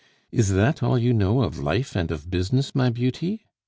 Is 0.31 0.49
that 0.53 0.81
all 0.81 0.97
you 0.97 1.13
know 1.13 1.43
of 1.43 1.59
life 1.59 1.95
and 1.95 2.09
of 2.09 2.31
business, 2.31 2.73
my 2.73 2.89
beauty? 2.89 3.45